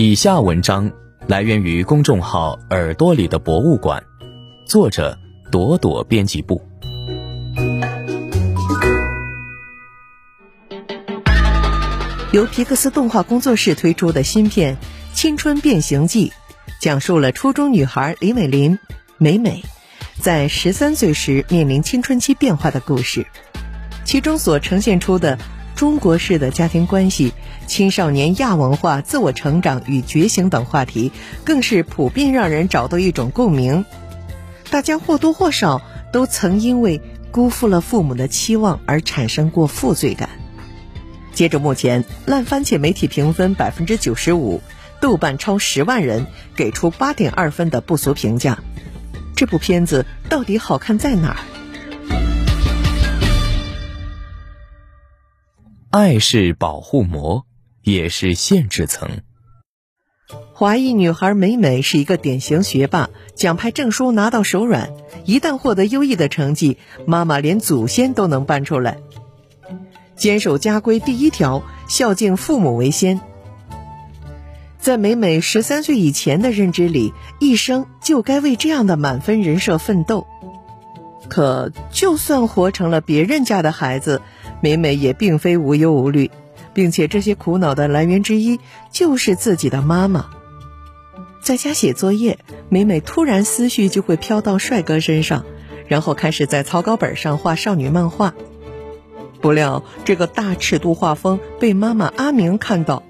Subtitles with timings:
[0.00, 0.88] 以下文章
[1.26, 4.00] 来源于公众号“耳朵里的博物馆”，
[4.64, 5.18] 作者
[5.50, 6.62] 朵朵编辑部。
[12.30, 14.76] 由皮克斯动画工作室推出的新片
[15.16, 16.28] 《青春变形记》，
[16.80, 18.78] 讲述了初中女孩李美林
[19.16, 19.64] 美美
[20.20, 23.26] 在十三岁时面临青春期变化的故事。
[24.04, 25.36] 其中所呈现出的
[25.78, 27.32] 中国式的家庭关系、
[27.68, 31.12] 青少年亚文化、自我成长与觉醒等话题，
[31.44, 33.84] 更是普遍让人找到一种共鸣。
[34.70, 35.80] 大家或多或少
[36.12, 40.30] 都曾因为辜负了父母的期望而产生过负罪感。
[41.32, 44.60] 截至目前，烂番茄媒体评分百分之九十五，
[45.00, 46.26] 豆瓣超十万人
[46.56, 48.58] 给出八点二分的不俗评价。
[49.36, 51.36] 这部片子到底好看在哪儿？
[56.00, 57.44] 爱是保护膜，
[57.82, 59.22] 也是限制层。
[60.52, 64.90] 华裔女孩美美是一个典型学霸，奖牌证书拿到手软。
[65.24, 68.98] 一旦获得优异的成绩，妈妈连祖先都能搬出来。
[70.14, 73.20] 坚守家规第一条，孝敬父母为先。
[74.78, 80.28] 在美美十三岁以前的认知里，一生就该为这样的满分人设奋斗。
[81.28, 84.22] 可就算活成了别人家的孩子，
[84.60, 86.30] 美美也并非无忧无虑，
[86.74, 88.58] 并且这些苦恼的来源之一
[88.90, 90.26] 就是自己的妈妈。
[91.40, 95.44] 在家写作业，美美突然思绪就会飘到帅哥身上，
[95.86, 98.34] 然后开始在草稿本上画少女漫画。
[99.40, 103.04] 不料，这个大尺度画风被妈妈阿明看到，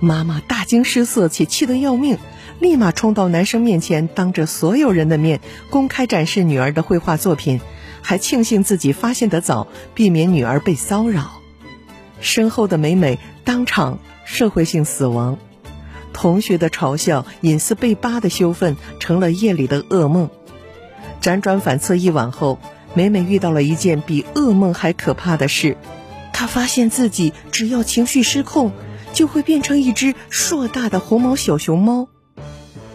[0.00, 2.16] 妈妈大惊失色且气得要命，
[2.58, 7.60] 立马冲到男生面前，当着所有人的面公开展示女儿的绘画作品，
[8.02, 11.40] 还庆幸自己发现得早，避免女儿被骚扰。
[12.20, 15.38] 身后的美美当场社会性死亡，
[16.12, 20.30] 同学的嘲笑、隐私被扒的羞愤，成了夜里的噩梦。
[21.20, 22.58] 辗转反侧一晚后。
[22.94, 25.76] 美美遇到了一件比噩梦还可怕的事，
[26.32, 28.72] 她发现自己只要情绪失控，
[29.12, 32.08] 就会变成一只硕大的红毛小熊猫。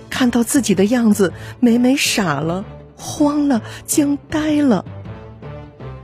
[0.10, 2.66] 看到自己的样子，美美傻了，
[2.98, 4.84] 慌了，惊呆了。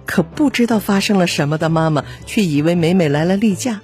[0.09, 3.81] 可不知道发生了什么的妈妈却以为美美来了例假。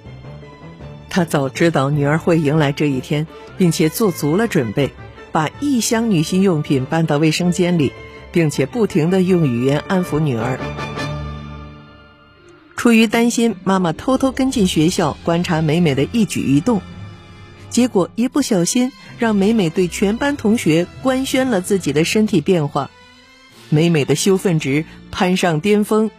[1.08, 4.90] 她早知道女儿会迎来这一天，并且做足了准备，
[5.30, 7.92] 把一箱女性用品搬到卫生间里。
[8.36, 10.60] 并且不停的用语言安抚女儿。
[12.76, 16.82] 出于担心，妈妈偷偷跟进学校观察美美的一举一动，
[17.70, 22.90] 结果一不小心让美美对全班同学官宣了自己的身体变化，
[23.70, 26.10] 美美的羞愤值攀上巅峰。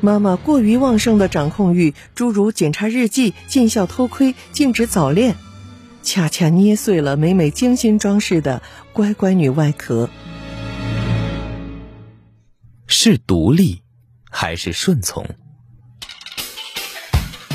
[0.00, 5.36] 妈妈过于旺盛的掌控欲，诸如检查日记、进校偷窥、禁止早恋，
[6.02, 8.60] 恰恰捏碎了美美精心装饰的
[8.92, 10.10] 乖乖女外壳。
[12.86, 13.82] 是独立，
[14.30, 15.26] 还是顺从？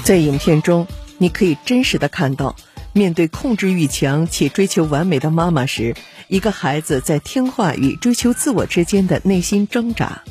[0.03, 0.87] 在影片中，
[1.19, 2.55] 你可以真实的看到，
[2.93, 5.95] 面对控制欲强且追求完美的妈妈时，
[6.27, 10.23] 一个孩子在听话与追求自我之间的内心挣扎。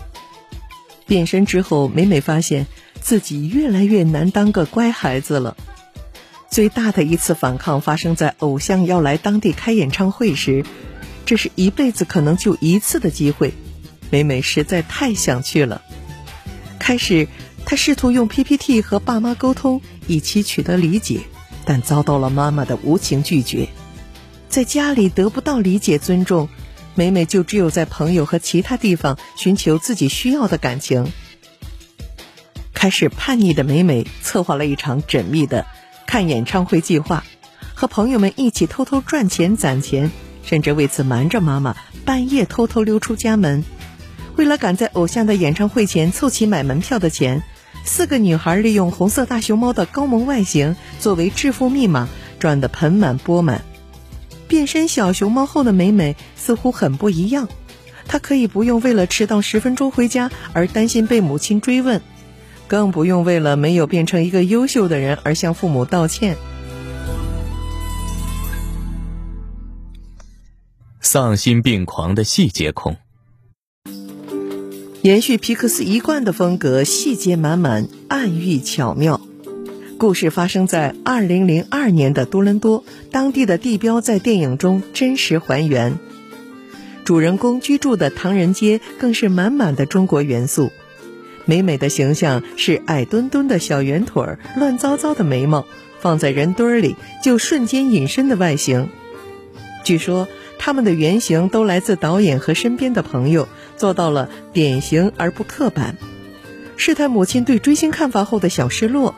[1.08, 2.66] 变身之后，美美发现
[3.00, 5.56] 自己越来越难当个乖孩子了。
[6.50, 10.64] 最大的一次反抗发生在偶像要来当地开演唱会时，
[11.26, 13.52] 这是一辈子可能就一次的机会。
[14.10, 15.82] 美美实在太想去了。
[16.78, 17.28] 开始，
[17.66, 21.20] 她试图用 PPT 和爸妈沟通，以期取得理解，
[21.64, 23.68] 但遭到了妈妈的无情拒绝。
[24.48, 26.48] 在家里得不到理解尊重，
[26.98, 31.12] 美美就只有在朋友和其他地方寻求自己需要的感情。
[32.74, 35.64] 开始叛逆的美美策划了一场缜密的
[36.08, 37.22] 看演唱会计划，
[37.74, 40.10] 和朋友们一起偷偷赚钱攒钱，
[40.42, 43.62] 甚至为此瞒着妈妈，半夜偷偷溜出家门。
[44.34, 47.44] 为了赶在偶像的演唱会前凑齐买门票的钱，
[47.84, 52.08] 四个女孩利用红色大熊猫的高萌外形作为致富密码，
[52.40, 53.62] 赚得盆满钵满。
[54.58, 57.48] 变身小熊猫后的美美似乎很不一样，
[58.08, 62.02] 她可以不用为了迟到十分钟回家而担心被母亲追问，
[62.66, 66.36] 更不用为了没有变成一个优秀的人而向父母道歉。
[71.00, 72.96] 丧心病狂的细节控。
[75.02, 79.17] 延续皮克斯一贯的风格，细节满满，暗喻巧妙。
[79.98, 85.98] 故事发生在二零零二年的多伦多，当地的地标在电影中真实还原。
[87.04, 90.70] 主人公居住的唐人街更是满满的中国元素。
[91.46, 95.66] 美美的形象是矮墩墩的小圆腿儿、乱糟糟的眉毛，
[95.98, 96.94] 放在人堆儿里
[97.24, 98.88] 就瞬间隐身的外形。
[99.82, 100.28] 据说
[100.60, 105.96] 他们的原型都来自导演和身边的朋友，做到了典型而不刻板。
[106.76, 109.16] 是他母亲对追星看法后的小失落，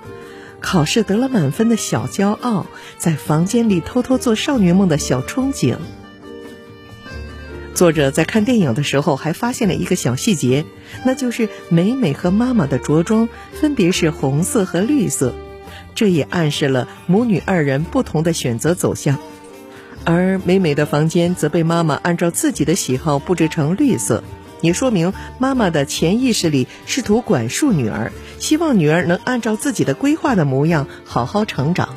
[0.60, 2.66] 考试得了满分的小骄傲，
[2.98, 5.76] 在房间里偷偷做少女梦的小憧憬。
[7.74, 10.66] 作者在看电影的时候还发现了一个小细节，
[11.04, 15.34] 那就是美美和妈妈的着装分别是红色和绿色，
[15.94, 19.18] 这也暗示了母女二人不同的选择走向。
[20.04, 24.22] 而美美的房间则被妈妈按照自己的喜好布置成绿色，
[24.60, 31.94] 也说明妈妈的潜意识里试图管束女儿，希望女儿能按照自己的规划的模样好好成长。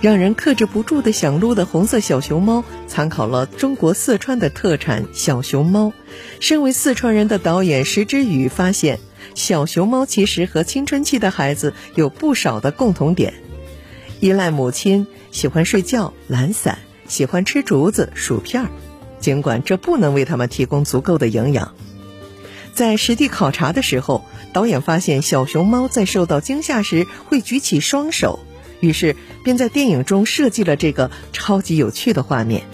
[0.00, 5.92] 让人克制不住的想撸的红色小熊猫，参考了中国四川的特产小熊猫。
[6.40, 8.98] 身为四川人的导演石之宇发现，
[9.36, 13.34] 小熊猫其实和青春期的孩子有不少的共同点：
[14.18, 18.70] 依赖母亲，喜欢睡觉、懒散，喜欢吃竹子、薯片儿。
[19.22, 21.74] 尽管这不能为他们提供足够的营养，
[22.74, 28.40] 在实地考察的时候，导演发现小熊猫在受到惊吓时会举起双手。
[28.80, 29.14] 于是，
[29.44, 32.64] 便在电影中设计了这个超级有趣的画面。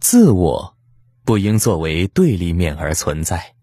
[0.00, 0.74] 自我
[1.24, 3.55] 不应作为对立面而存在。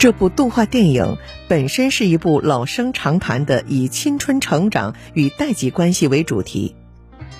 [0.00, 6.74] 这部动画电影本身是一部老生常谈的以青春成长与代际关系为主题。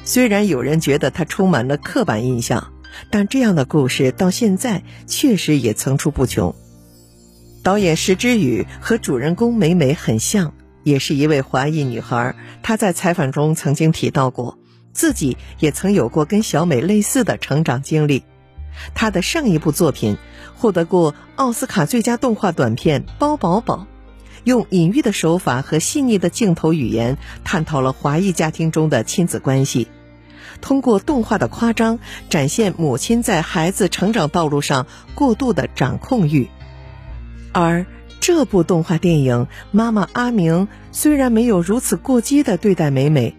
[0.04, 2.74] 虽然有人觉得它充满了刻板印象，
[3.08, 6.54] 但这样的故事到现在确实也层出不穷。
[7.62, 10.52] 导演石之宇和主人公美美很像，
[10.84, 12.36] 也是一位华裔女孩。
[12.62, 14.58] 她在采访中曾经提到过，
[14.92, 18.22] 自己也曾有过跟小美类似的成长经历。
[18.94, 20.18] 她的上一部作品
[20.60, 23.76] 获得过奥斯卡最佳动画短片《包宝宝》，
[24.44, 29.88] 用隐喻的手法和细腻的镜头语言，探讨了华裔家庭中的亲子关系。
[30.60, 31.98] 通过动画的夸张，
[32.28, 36.50] 展现母亲在孩子成长道路上过度的掌控欲。
[37.52, 37.86] 而
[38.20, 43.34] 这部动画电影，妈妈阿明虽然没有如此过激的对待美美，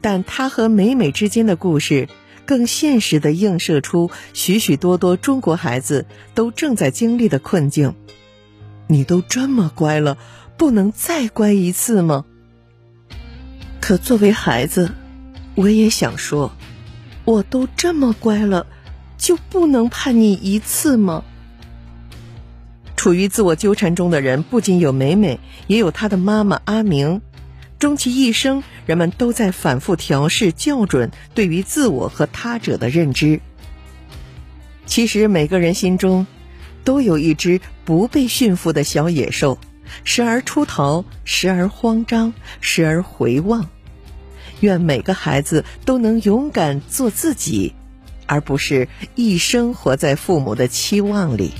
[0.00, 2.08] 但她和美美之间的故事，
[2.50, 7.94] 更现实的映射出许许多多中国孩子都正在经历的困境。
[8.88, 10.18] 你都这么乖了，
[10.56, 12.24] 不能再乖一次吗？
[13.80, 14.90] 可作为孩子，
[15.54, 16.50] 我也想说，
[17.24, 18.66] 我都这么乖了，
[19.16, 21.22] 就不能叛逆一次吗？
[22.96, 25.38] 处于自我纠缠中的人，不仅有美美，
[25.68, 27.22] 也有她的妈妈阿明。
[27.80, 33.40] 终其一生，人们都在反复调试、校准对于自我和他者的认知。
[34.84, 36.26] 其实，每个人心中
[36.84, 39.58] 都有一只不被驯服的小野兽，
[40.04, 43.70] 时而出逃，时而慌张，时而回望。
[44.60, 47.72] 愿每个孩子都能勇敢做自己，
[48.26, 51.52] 而不是一生活在父母的期望里。